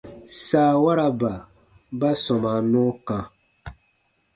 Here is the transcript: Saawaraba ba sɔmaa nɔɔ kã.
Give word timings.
Saawaraba 0.45 1.33
ba 1.99 2.09
sɔmaa 2.23 2.59
nɔɔ 2.71 2.91
kã. 3.07 3.17